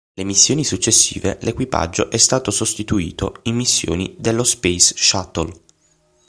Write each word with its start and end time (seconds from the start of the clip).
Le 0.15 0.23
missioni 0.23 0.63
successive 0.63 1.37
l'equipaggio 1.41 2.09
è 2.09 2.17
stato 2.17 2.49
sostituito 2.49 3.35
in 3.43 3.55
missioni 3.55 4.15
dello 4.17 4.43
Space 4.43 4.95
Shuttle. 4.97 5.53